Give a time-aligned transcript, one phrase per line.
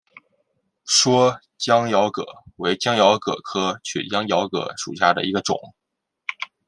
[0.87, 5.59] 蓑江珧蛤为江珧蛤科曲江珧蛤属下的一个种。